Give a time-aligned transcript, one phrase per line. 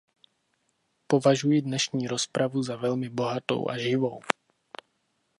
[1.07, 4.21] Považuji dnešní rozpravu za velmi bohatou a živou.